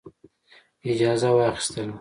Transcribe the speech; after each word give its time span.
اجازه 0.91 1.29
واخیستله. 1.29 1.89